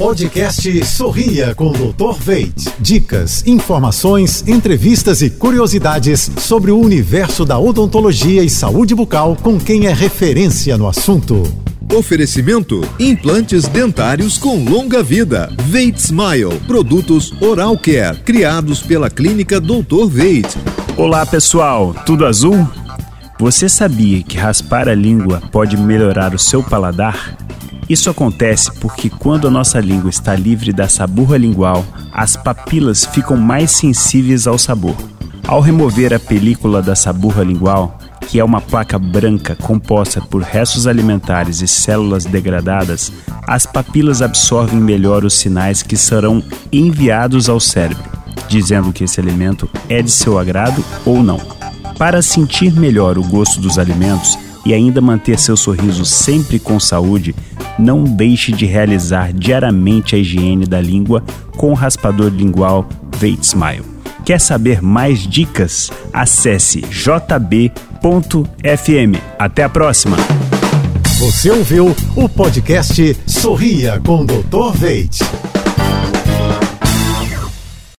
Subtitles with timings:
[0.00, 2.18] Podcast Sorria com o Dr.
[2.18, 2.72] Veit.
[2.78, 9.88] Dicas, informações, entrevistas e curiosidades sobre o universo da odontologia e saúde bucal com quem
[9.88, 11.42] é referência no assunto.
[11.94, 15.52] Oferecimento: implantes dentários com longa vida.
[15.64, 20.06] Veit Smile, produtos Oral Care, criados pela clínica Dr.
[20.08, 20.48] Veit.
[20.96, 22.66] Olá, pessoal, tudo azul?
[23.38, 27.49] Você sabia que raspar a língua pode melhorar o seu paladar?
[27.90, 33.36] Isso acontece porque quando a nossa língua está livre da saburra lingual, as papilas ficam
[33.36, 34.94] mais sensíveis ao sabor.
[35.44, 40.86] Ao remover a película da saburra lingual, que é uma placa branca composta por restos
[40.86, 43.12] alimentares e células degradadas,
[43.44, 48.04] as papilas absorvem melhor os sinais que serão enviados ao cérebro,
[48.48, 51.40] dizendo que esse alimento é de seu agrado ou não.
[51.98, 57.34] Para sentir melhor o gosto dos alimentos e ainda manter seu sorriso sempre com saúde,
[57.80, 61.24] não deixe de realizar diariamente a higiene da língua
[61.56, 63.84] com o raspador lingual Veit Smile.
[64.24, 65.90] Quer saber mais dicas?
[66.12, 67.70] Acesse jb.fm.
[69.38, 70.16] Até a próxima!
[71.18, 74.72] Você ouviu o podcast Sorria com Dr.
[74.74, 75.18] Veit.